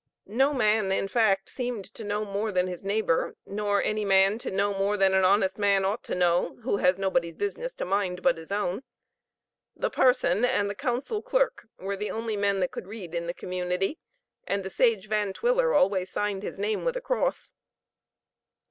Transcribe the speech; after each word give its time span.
No 0.25 0.51
man 0.51 0.91
in 0.91 1.07
fact 1.07 1.47
seemed 1.47 1.85
to 1.93 2.03
know 2.03 2.25
more 2.25 2.51
than 2.51 2.65
his 2.65 2.83
neighbor, 2.83 3.35
nor 3.45 3.83
any 3.83 4.03
man 4.03 4.39
to 4.39 4.49
know 4.49 4.73
more 4.73 4.97
than 4.97 5.13
an 5.13 5.23
honest 5.23 5.59
man 5.59 5.85
ought 5.85 6.03
to 6.05 6.15
know, 6.15 6.55
who 6.63 6.77
has 6.77 6.97
nobody's 6.97 7.35
business 7.35 7.75
to 7.75 7.85
mind 7.85 8.23
but 8.23 8.35
his 8.37 8.51
own; 8.51 8.81
the 9.75 9.91
parson 9.91 10.43
and 10.43 10.71
the 10.71 10.73
council 10.73 11.21
clerk 11.21 11.67
were 11.77 11.95
the 11.95 12.09
only 12.09 12.35
men 12.35 12.61
that 12.61 12.71
could 12.71 12.87
read 12.87 13.13
in 13.13 13.27
the 13.27 13.33
community, 13.35 13.99
and 14.47 14.63
the 14.63 14.71
sage 14.71 15.07
Van 15.07 15.33
Twiller 15.33 15.71
always 15.71 16.09
signed 16.09 16.41
his 16.41 16.57
name 16.57 16.83
with 16.83 16.97
a 16.97 17.01
cross. 17.01 17.51